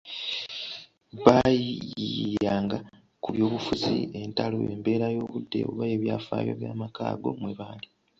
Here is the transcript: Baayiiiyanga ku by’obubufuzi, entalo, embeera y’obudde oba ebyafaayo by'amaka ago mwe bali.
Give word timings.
Baayiiiyanga 1.23 2.77
ku 3.23 3.27
by’obubufuzi, 3.33 3.95
entalo, 4.21 4.57
embeera 4.73 5.07
y’obudde 5.15 5.59
oba 5.69 5.83
ebyafaayo 5.95 6.51
by'amaka 6.59 7.01
ago 7.13 7.29
mwe 7.39 7.53
bali. 7.59 7.87